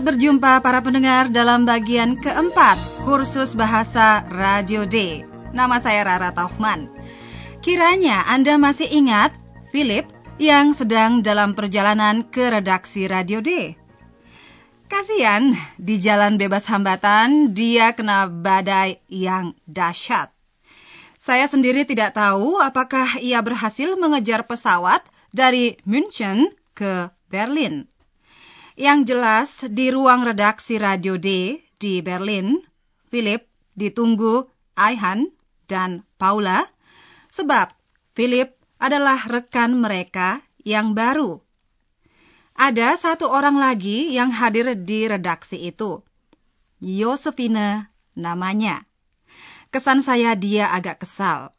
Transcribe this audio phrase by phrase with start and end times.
[0.00, 5.28] Selamat berjumpa para pendengar dalam bagian keempat kursus bahasa Radio D.
[5.52, 6.88] Nama saya Rara Taufman.
[7.60, 9.36] Kiranya Anda masih ingat
[9.68, 10.08] Philip
[10.40, 13.76] yang sedang dalam perjalanan ke redaksi Radio D.
[14.88, 20.32] Kasihan, di jalan bebas hambatan dia kena badai yang dahsyat.
[21.20, 27.84] Saya sendiri tidak tahu apakah ia berhasil mengejar pesawat dari München ke Berlin.
[28.80, 32.64] Yang jelas, di ruang redaksi Radio D di Berlin,
[33.12, 33.44] Philip
[33.76, 35.36] ditunggu Aihan
[35.68, 36.64] dan Paula,
[37.28, 37.76] sebab
[38.16, 41.44] Philip adalah rekan mereka yang baru.
[42.56, 46.00] Ada satu orang lagi yang hadir di redaksi itu.
[46.80, 48.88] Yosefine namanya.
[49.68, 51.52] Kesan saya dia agak kesal.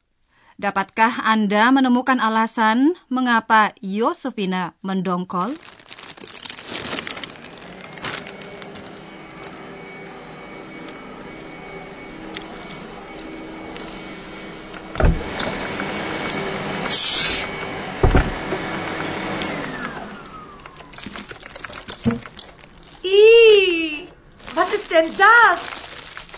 [0.58, 5.54] Dapatkah Anda menemukan alasan mengapa Yosefine mendongkol?
[23.04, 24.08] Ih,
[24.56, 25.82] was ist denn das?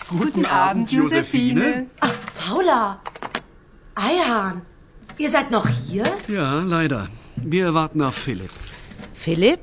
[0.08, 1.86] Guten, Abend, Josephine.
[2.00, 3.00] Ach, Paula.
[3.94, 4.62] Eihahn,
[5.18, 6.04] ihr seid noch hier?
[6.28, 7.08] Ja, leider.
[7.36, 8.50] Wir warten auf Philipp.
[9.14, 9.60] Philipp?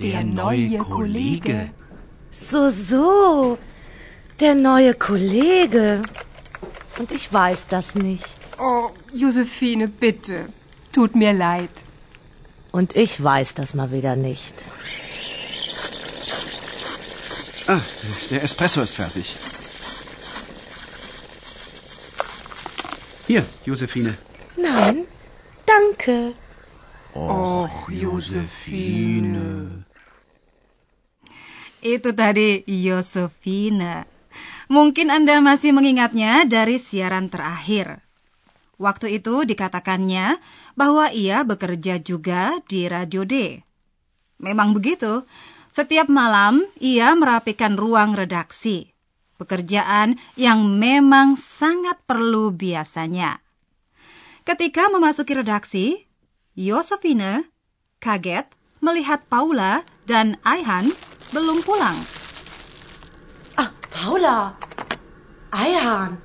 [0.00, 1.70] Der, neue Kollege.
[2.30, 3.58] So, so.
[4.38, 6.00] Der neue Kollege.
[6.98, 8.38] Und ich weiß das nicht.
[8.58, 10.46] Oh, Josephine, bitte.
[10.92, 11.70] Tut mir leid.
[12.72, 14.64] Und ich weiß das mal wieder nicht.
[17.66, 17.80] Ah,
[18.30, 19.36] der Espresso ist fertig.
[23.26, 24.16] Hier, Josephine.
[24.56, 25.04] Nein,
[25.66, 26.32] danke.
[27.12, 29.84] Och, Josephine.
[31.84, 34.08] Itu tadi Yosefina.
[34.68, 38.07] Mungkin Anda masih mengingatnya dari siaran terakhir.
[38.78, 40.38] Waktu itu dikatakannya
[40.78, 43.58] bahwa ia bekerja juga di Radio D.
[44.38, 45.26] Memang begitu.
[45.74, 48.94] Setiap malam ia merapikan ruang redaksi.
[49.34, 53.42] Pekerjaan yang memang sangat perlu biasanya.
[54.46, 55.86] Ketika memasuki redaksi,
[56.54, 57.50] Yosefine
[57.98, 58.46] kaget
[58.78, 60.94] melihat Paula dan Aihan
[61.34, 61.98] belum pulang.
[63.58, 64.54] Ah, Paula.
[65.50, 66.22] Eihahn,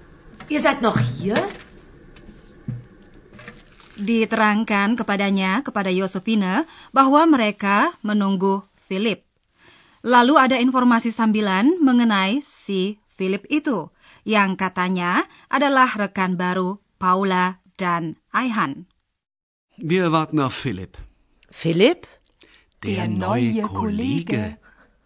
[0.49, 1.37] ihr seid noch hier?
[3.93, 9.21] Diterangkan kepadanya, kepada Yosefine, bahwa mereka menunggu Philip.
[10.03, 13.93] Lalu ada informasi sambilan mengenai si Philip itu,
[14.25, 18.89] yang katanya adalah rekan baru Paula dan Aihan.
[19.77, 20.97] Wir warten auf Philipp.
[21.53, 22.09] Philipp?
[22.83, 24.57] Der, neue Kollege.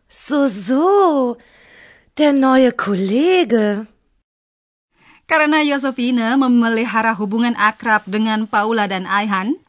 [0.09, 1.37] So, so.
[2.17, 3.85] Der neue Kollege.
[5.27, 9.59] Karena Yosefine memelihara hubungan akrab dengan Paula dan Aihan,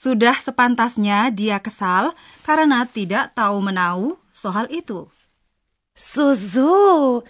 [0.00, 5.06] sudah sepantasnya dia kesal karena tidak tahu menahu soal itu.
[5.92, 7.22] So, so.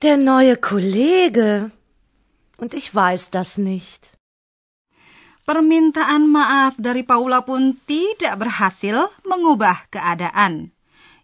[0.00, 1.74] Der neue Kollege.
[2.56, 4.14] Und ich weiß das nicht.
[5.44, 10.70] Permintaan maaf dari Paula pun tidak berhasil mengubah keadaan.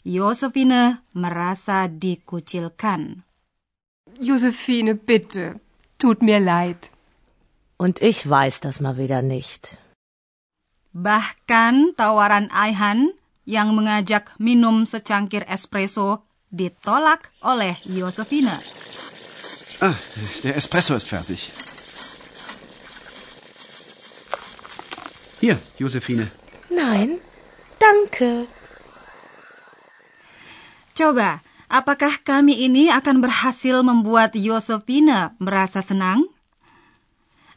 [0.03, 3.23] Yosefine merasa dikucilkan.
[4.19, 5.66] Josephine, bitte.
[5.99, 6.91] Tut mir leid.
[7.79, 9.79] Und ich weiß das mal wieder nicht.
[10.93, 13.13] Bahkan tawaran Aihan
[13.45, 18.57] yang mengajak minum secangkir espresso ditolak oleh Yosefine.
[19.81, 19.95] Ah,
[20.43, 21.53] der Espresso ist fertig.
[25.41, 26.31] Hier, Josephine.
[26.71, 27.21] Nein,
[27.79, 28.49] danke.
[30.97, 31.41] Coba,
[31.77, 36.25] apakah kami ini akan berhasil membuat Yosefine merasa senang?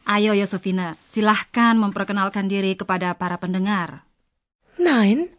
[0.04, 4.04] Ayo Yosefine, silahkan memperkenalkan diri kepada para pendengar.
[4.76, 5.32] Nein,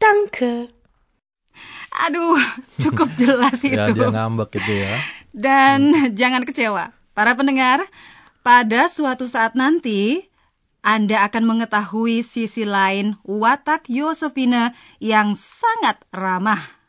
[0.00, 0.72] danke.
[2.08, 2.40] Aduh,
[2.80, 3.76] cukup jelas itu.
[3.76, 4.96] Ya, dia ngambek gitu ya.
[5.32, 6.96] Dan jangan kecewa.
[7.12, 7.84] Para pendengar,
[8.40, 10.24] pada suatu saat nanti
[10.80, 14.72] Anda akan mengetahui sisi lain watak Yosefine
[15.04, 16.82] yang sangat ramah.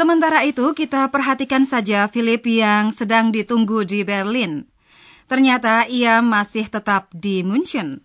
[0.00, 4.64] Sementara itu, kita perhatikan saja Philip yang sedang ditunggu di Berlin.
[5.28, 8.00] Ternyata ia masih tetap di München.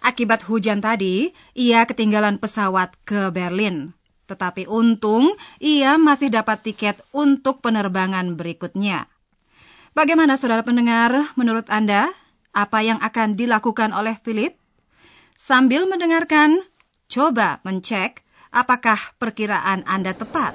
[0.00, 3.92] Akibat hujan tadi, ia ketinggalan pesawat ke Berlin.
[4.24, 9.04] Tetapi untung, ia masih dapat tiket untuk penerbangan berikutnya.
[9.92, 12.08] Bagaimana saudara pendengar, menurut Anda,
[12.56, 14.56] apa yang akan dilakukan oleh Philip?
[15.36, 16.64] Sambil mendengarkan,
[17.04, 18.21] coba mencek
[18.52, 20.52] apakah perkiraan Anda tepat.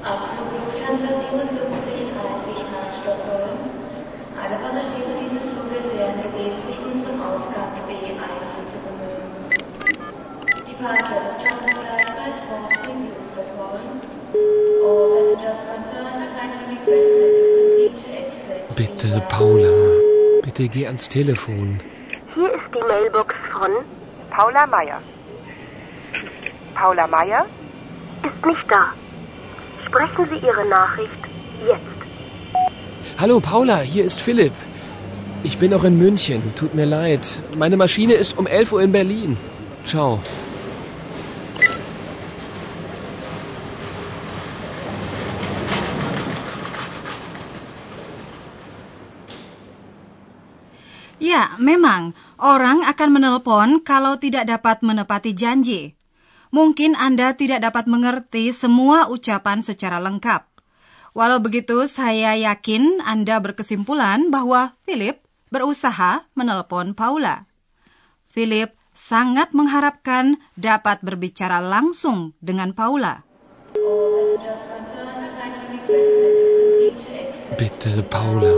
[0.00, 3.58] Abflug Lufthansa 5430 nach Stockholm.
[4.38, 8.16] Alle Passagiere dieses Fluges werden gebeten, sich nun zum Aufgang B1
[8.70, 9.28] zu bemühen.
[10.64, 14.00] Departure Lufthansa Flight by phone reviews have fallen.
[14.80, 18.76] All passengers concerned are kindly requested to proceed to exit.
[18.78, 19.74] Bitte, Paula.
[20.40, 21.82] Bitte geh ans Telefon.
[22.32, 23.84] Hier ist die Mailbox von
[24.30, 25.00] Paula Meier.
[26.74, 27.44] Paula Meier
[28.24, 28.92] ist nicht da.
[29.84, 31.22] Sprechen Sie Ihre Nachricht
[31.66, 31.98] jetzt.
[33.18, 34.52] Hallo, Paula, hier ist Philipp.
[35.42, 36.42] Ich bin noch in München.
[36.54, 37.26] Tut mir leid.
[37.58, 39.36] Meine Maschine ist um 11 Uhr in Berlin.
[39.84, 40.20] Ciao.
[51.60, 55.94] Memang orang akan menelpon kalau tidak dapat menepati janji.
[56.50, 60.50] Mungkin Anda tidak dapat mengerti semua ucapan secara lengkap.
[61.14, 65.22] Walau begitu, saya yakin Anda berkesimpulan bahwa Philip
[65.54, 67.46] berusaha menelpon Paula.
[68.30, 73.22] Philip sangat mengharapkan dapat berbicara langsung dengan Paula.
[77.58, 78.54] Bitte, Paula.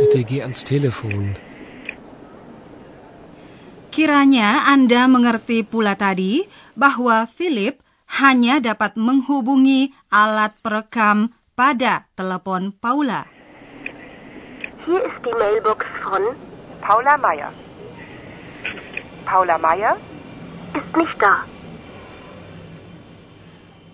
[0.00, 1.43] Bitte geh ans Telefon.
[3.94, 6.42] Kiranya Anda mengerti pula tadi
[6.74, 7.78] bahwa Philip
[8.18, 13.22] hanya dapat menghubungi alat perekam pada telepon Paula.
[14.82, 16.34] Hier ist die Mailbox von
[16.82, 17.54] Paula Meier.
[19.30, 19.94] Paula Meier
[20.74, 21.46] ist nicht da.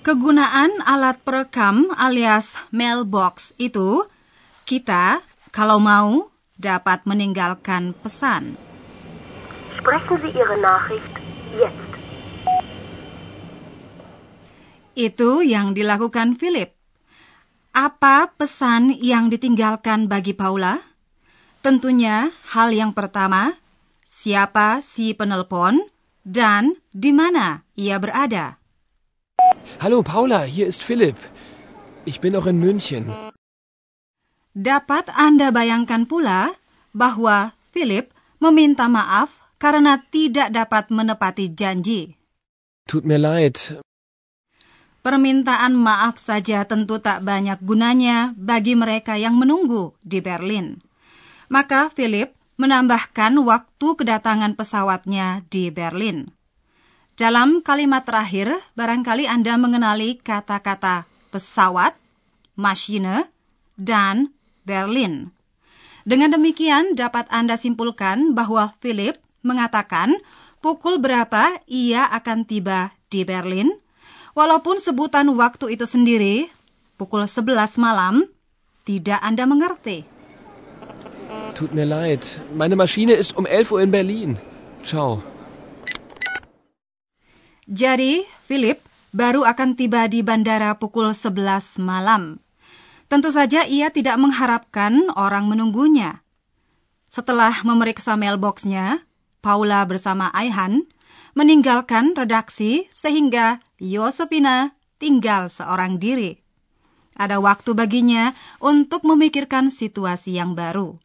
[0.01, 4.09] Kegunaan alat perekam alias mailbox itu
[4.65, 5.21] kita
[5.53, 8.70] kalau mau dapat meninggalkan pesan.
[9.79, 11.15] Sprechen Sie Ihre Nachricht
[11.55, 11.91] jetzt.
[14.99, 16.75] Itu yang dilakukan Philip.
[17.71, 20.83] Apa pesan yang ditinggalkan bagi Paula?
[21.63, 23.55] Tentunya hal yang pertama,
[24.03, 25.79] siapa si penelpon
[26.27, 28.59] dan di mana ia berada.
[29.81, 31.17] Hallo, Paula, hier ist Philipp.
[32.05, 33.09] Ich bin noch in München.
[34.51, 36.59] Dapat Anda bayangkan pula
[36.91, 38.11] bahwa Philip
[38.43, 42.17] meminta maaf karena tidak dapat menepati janji.
[42.89, 43.61] Tut mir leid.
[45.01, 50.81] Permintaan maaf saja tentu tak banyak gunanya bagi mereka yang menunggu di Berlin.
[51.53, 56.29] Maka Philip menambahkan waktu kedatangan pesawatnya di Berlin.
[57.17, 61.97] Dalam kalimat terakhir, barangkali Anda mengenali kata-kata pesawat,
[62.57, 63.29] Maschine,
[63.77, 64.33] dan
[64.69, 65.33] Berlin.
[66.05, 70.15] Dengan demikian dapat Anda simpulkan bahwa Philip mengatakan
[70.61, 73.73] pukul berapa ia akan tiba di Berlin,
[74.37, 76.49] walaupun sebutan waktu itu sendiri,
[77.01, 78.29] pukul 11 malam,
[78.85, 80.05] tidak Anda mengerti.
[81.55, 82.27] Tut mir leid.
[82.55, 84.31] Meine Maschine ist um 11 Uhr in Berlin.
[84.83, 85.23] Ciao.
[87.71, 88.83] Jadi, Philip
[89.15, 92.43] baru akan tiba di bandara pukul 11 malam.
[93.11, 96.23] Tentu saja ia tidak mengharapkan orang menunggunya.
[97.11, 99.03] Setelah memeriksa mailboxnya,
[99.41, 100.85] Paula bersama Aihan
[101.35, 106.41] meninggalkan redaksi sehingga Yosefina tinggal seorang diri.
[107.17, 110.97] Ada waktu baginya untuk memikirkan situasi yang baru.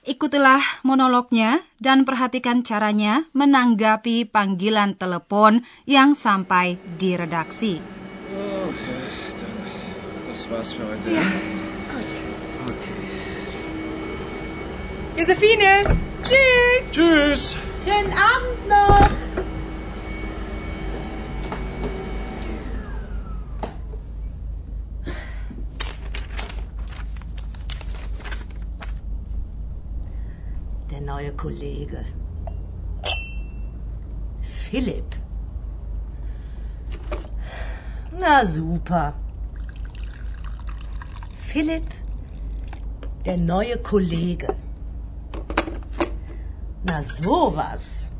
[0.00, 8.00] Ikutilah monolognya dan perhatikan caranya menanggapi panggilan telepon yang sampai di redaksi.
[10.30, 11.10] Das war's für heute.
[11.12, 11.22] Ja,
[11.92, 12.10] gut.
[12.64, 13.00] Okay.
[15.16, 15.84] Josephine,
[16.22, 16.90] tschüss.
[16.92, 17.56] Tschüss.
[17.84, 19.10] Schönen Abend noch.
[30.90, 32.04] Der neue Kollege.
[34.40, 35.16] Philipp.
[38.18, 39.14] Na super.
[41.34, 41.86] Philipp,
[43.24, 44.54] der neue Kollege.
[46.90, 48.10] Na sowas.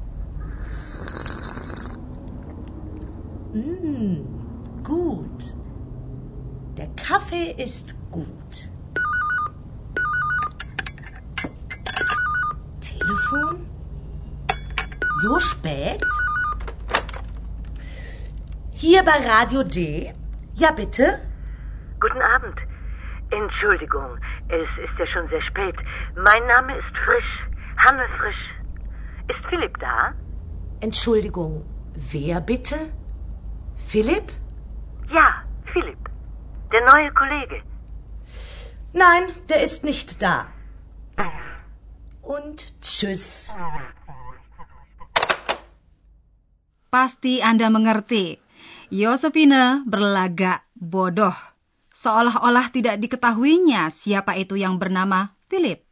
[3.53, 4.23] Mm,
[4.85, 5.55] gut.
[6.77, 8.69] Der Kaffee ist gut.
[12.81, 13.67] Telefon?
[15.23, 16.05] So spät?
[18.71, 20.15] Hier bei Radio D?
[20.55, 21.19] Ja, bitte?
[21.99, 22.61] Guten Abend.
[23.31, 25.77] Entschuldigung, es ist ja schon sehr spät.
[26.15, 28.60] Mein Name ist Frisch, Hanne Frisch.
[29.31, 30.11] Ist Philipp da?
[30.81, 31.63] Entschuldigung,
[31.95, 32.91] wer bitte?
[33.87, 34.35] Philipp?
[35.07, 36.03] Ja, Philipp.
[36.73, 37.63] Der neue Kollege.
[38.93, 40.51] Nein, der ist nicht da.
[42.23, 43.55] Und tschüss.
[46.91, 48.43] Pasti Anda mengerti.
[48.91, 51.39] Yosefina berlagak bodoh.
[51.95, 55.87] Seolah-olah tidak diketahuinya siapa itu yang bernama Philip.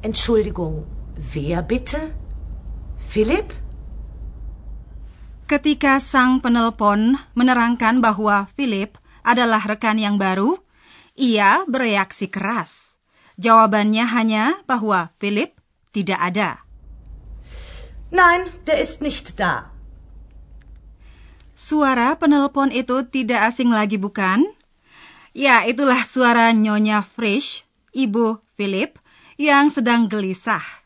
[0.00, 0.88] Entschuldigung,
[1.20, 2.25] wer bitte?
[3.16, 3.48] Philipp?
[5.48, 8.92] Ketika sang penelpon menerangkan bahwa Philip
[9.24, 10.60] adalah rekan yang baru,
[11.16, 13.00] ia bereaksi keras.
[13.40, 15.56] Jawabannya hanya bahwa Philip
[15.96, 16.60] tidak ada.
[18.12, 19.72] Nein, der ist nicht da.
[21.56, 24.44] Suara penelpon itu tidak asing lagi bukan?
[25.32, 27.64] Ya, itulah suara Nyonya Frisch,
[27.96, 29.00] ibu Philip,
[29.40, 30.84] yang sedang gelisah.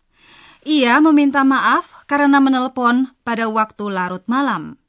[0.63, 4.83] Ia meminta maaf karena menelpon pada waktu larut malam.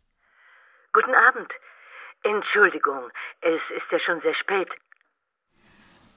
[0.90, 1.54] Guten Abend.
[2.26, 3.14] Entschuldigung,
[3.46, 4.74] es ist ja schon sehr spät.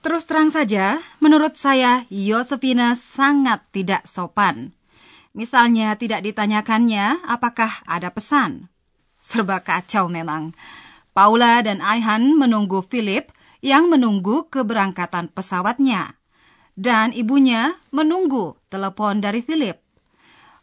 [0.01, 4.73] Terus terang saja, menurut saya Yosefina sangat tidak sopan.
[5.37, 8.73] Misalnya tidak ditanyakannya apakah ada pesan.
[9.21, 10.57] Serba kacau memang.
[11.17, 13.29] Paula dan Aihan menunggu Philip
[13.61, 16.17] yang menunggu keberangkatan pesawatnya.
[16.77, 19.84] Dan ibunya menunggu telepon dari Philip.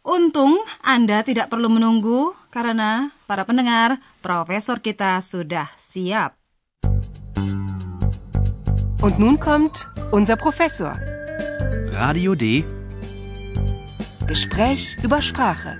[0.02, 6.34] Untung Anda tidak perlu menunggu karena para pendengar, profesor kita sudah siap.
[8.98, 10.98] Und nun kommt unser Professor.
[11.94, 12.66] Radio D.
[14.26, 15.78] Gespräch über Sprache.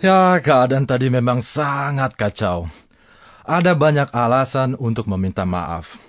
[0.00, 2.64] Ya, keadaan tadi memang sangat kacau.
[3.44, 6.00] Ada banyak alasan untuk meminta maaf.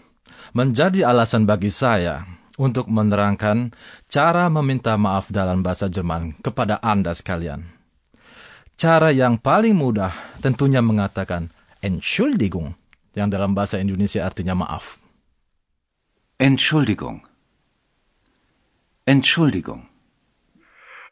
[0.55, 3.71] Menjadi alasan bagi saya untuk menerangkan
[4.09, 7.63] cara meminta maaf dalam bahasa Jerman kepada Anda sekalian.
[8.77, 12.73] Cara yang paling mudah tentunya mengatakan Entschuldigung,
[13.13, 14.97] yang dalam bahasa Indonesia artinya maaf.
[16.37, 17.25] Entschuldigung.
[19.05, 19.89] Entschuldigung.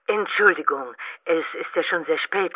[0.05, 0.93] Entschuldigung,
[1.25, 2.53] es ist ja schon sehr spät.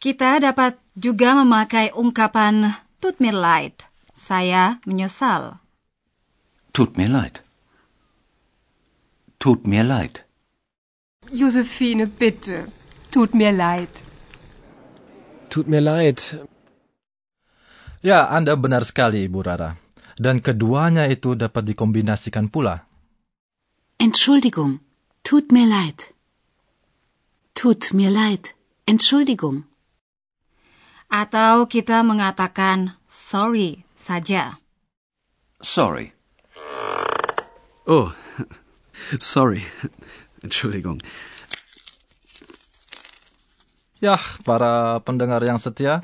[0.00, 3.88] Kita dapat juga memakai ungkapan tut mir leid.
[4.12, 5.60] Saya menyesal.
[6.72, 7.42] Tut mir leid.
[9.38, 10.24] Tut mir leid.
[11.32, 12.66] Josephine, bitte.
[13.10, 13.90] Tut mir leid.
[15.48, 16.46] Tut mir leid.
[18.02, 19.76] Ya, Anda benar sekali, Ibu Rara.
[20.20, 22.84] Dan keduanya itu dapat dikombinasikan pula.
[23.98, 24.80] Entschuldigung.
[25.24, 26.12] Tut mir leid.
[27.56, 28.52] Tut mir leid.
[28.86, 29.64] Entschuldigung.
[31.10, 34.62] Atau kita mengatakan sorry saja.
[35.60, 36.19] Sorry.
[37.86, 38.12] Oh,
[39.22, 39.64] sorry.
[40.44, 41.00] Entschuldigung.
[44.00, 44.16] Ya,
[44.48, 46.00] para pendengar yang setia,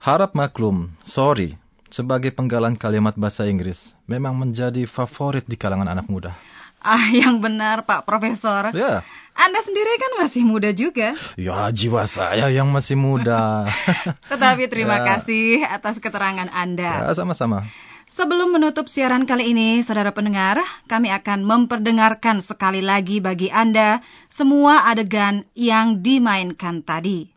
[0.00, 1.60] harap maklum, sorry,
[1.92, 6.32] sebagai penggalan kalimat bahasa Inggris, memang menjadi favorit di kalangan anak muda.
[6.80, 8.72] Ah, yang benar Pak Profesor.
[8.72, 9.04] Ya.
[9.32, 11.14] Anda sendiri kan masih muda juga.
[11.36, 13.68] Ya, jiwa saya yang masih muda.
[14.32, 15.14] Tetapi terima Ya.
[15.14, 17.06] kasih atas keterangan Anda.
[17.06, 17.68] ya, sama-sama.
[18.12, 24.84] Sebelum menutup siaran kali ini, saudara pendengar, kami akan memperdengarkan sekali lagi bagi Anda semua
[24.84, 27.32] adegan yang dimainkan tadi.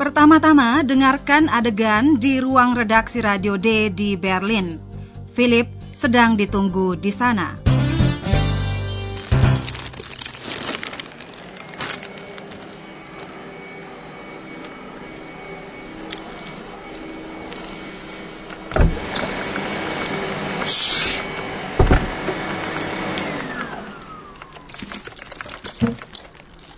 [0.00, 4.80] Pertama-tama, dengarkan adegan di ruang redaksi Radio D di Berlin.
[5.36, 7.60] Philip sedang ditunggu di sana.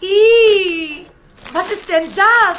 [0.03, 1.07] Ih,
[1.55, 2.59] was ist denn das?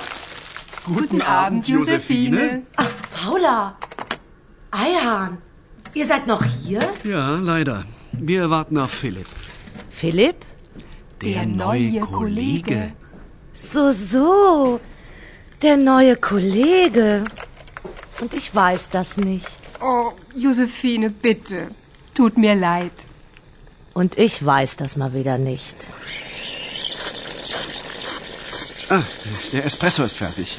[0.87, 2.63] Guten Abend, Josephine.
[2.79, 3.75] Ach, Paula.
[4.71, 5.43] Eihahn,
[5.93, 6.81] ihr seid noch hier?
[7.03, 7.85] Ja, leider.
[8.11, 9.27] Wir warten auf Philipp.
[9.89, 10.35] Philipp?
[11.23, 12.93] Der neue Kollege.
[13.53, 14.79] So, so.
[15.61, 17.23] Der neue Kollege.
[18.19, 19.59] Und ich weiß das nicht.
[19.81, 21.69] Oh, Josephine, bitte.
[22.13, 22.91] Tut mir leid.
[23.93, 25.87] Und ich weiß das mal wieder nicht.
[28.89, 29.03] Ah,
[29.51, 30.57] der Espresso ist fertig.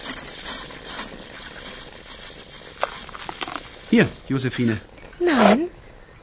[3.90, 4.80] Hier, Josephine.
[5.34, 5.66] Nein,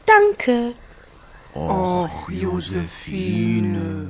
[0.08, 0.72] danke.
[1.52, 4.08] Och, Josephine.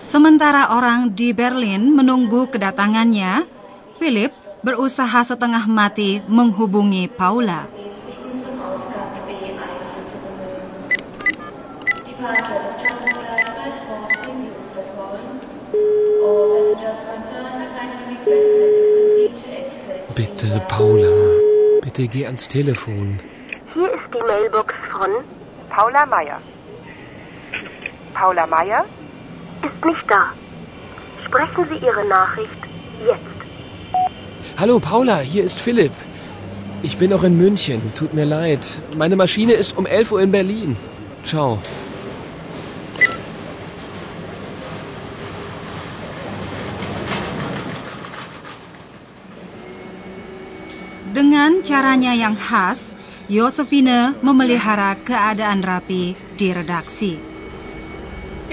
[0.00, 3.44] Sementara orang di Berlin menunggu kedatangannya,
[4.00, 4.32] Philip
[4.64, 7.68] berusaha setengah mati menghubungi Paula.
[20.16, 21.13] Bitte, Paula.
[21.94, 23.20] Bitte geh ans Telefon.
[23.72, 25.10] Hier ist die Mailbox von
[25.70, 26.40] Paula Meier.
[28.12, 28.84] Paula Meier
[29.62, 30.32] ist nicht da.
[31.24, 32.62] Sprechen Sie Ihre Nachricht
[33.06, 33.38] jetzt.
[34.58, 35.92] Hallo, Paula, hier ist Philipp.
[36.82, 37.80] Ich bin noch in München.
[37.94, 38.66] Tut mir leid.
[38.96, 40.76] Meine Maschine ist um 11 Uhr in Berlin.
[41.24, 41.62] Ciao.
[51.64, 52.92] Caranya yang khas,
[53.24, 57.16] Josephine memelihara keadaan rapi di redaksi.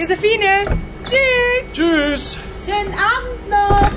[0.00, 0.64] Josephine,
[1.04, 1.64] tschüss.
[1.76, 2.24] Tschüss.
[2.64, 3.92] Schönen Abend noch.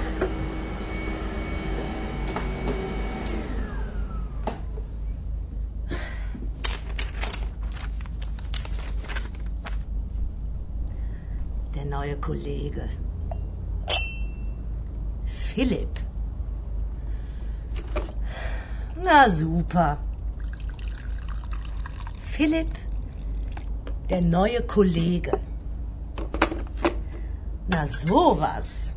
[11.72, 12.92] Der neue Kollege.
[15.24, 16.15] Philipp.
[19.04, 19.98] Na super.
[22.18, 22.78] Philipp,
[24.10, 25.32] der neue Kollege.
[27.68, 28.94] Na sowas.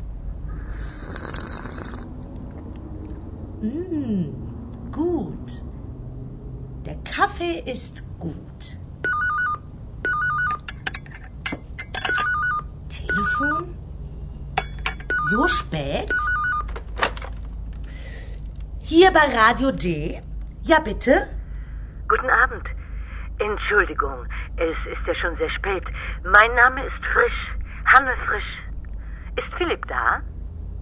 [3.61, 4.33] Mm,
[4.91, 5.63] gut.
[6.85, 8.77] Der Kaffee ist gut.
[12.87, 13.75] Telefon?
[15.29, 16.13] So spät?
[18.91, 20.19] Hier bei Radio D?
[20.63, 21.27] Ja, bitte?
[22.07, 22.67] Guten Abend.
[23.37, 24.25] Entschuldigung,
[24.57, 25.83] es ist ja schon sehr spät.
[26.23, 28.51] Mein Name ist Frisch, Hanne Frisch.
[29.35, 30.23] Ist Philipp da?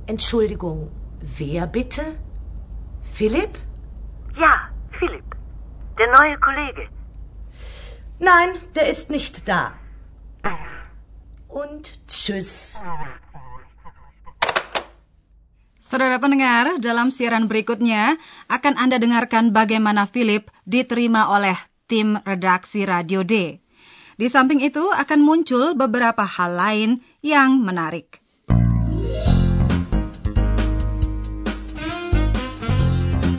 [0.05, 0.89] Entschuldigung,
[1.19, 2.01] wer bitte?
[3.13, 3.59] Philipp?
[4.35, 5.35] Ja, Philipp.
[5.97, 6.87] Der neue Kollege.
[8.19, 9.73] Nein, der ist nicht da.
[11.49, 12.79] Und tschüss.
[15.87, 18.19] Saudara pendengar, dalam siaran berikutnya
[18.51, 21.55] akan Anda dengarkan bagaimana Philip diterima oleh
[21.87, 23.63] tim redaksi Radio D.
[24.19, 26.89] Di samping itu akan muncul beberapa hal lain
[27.23, 28.19] yang menarik.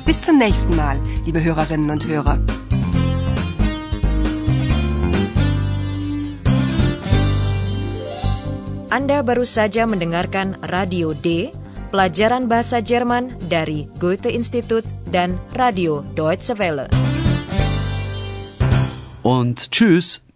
[0.08, 0.96] Bis zum nächsten Mal,
[1.28, 2.40] liebe Hörerinnen und Hörer.
[8.88, 11.52] Anda baru saja mendengarkan Radio D,
[11.90, 16.88] pelajaran bahasa Jerman dari Goethe Institut dan Radio Deutsche Welle.
[19.24, 20.27] Und tschüss.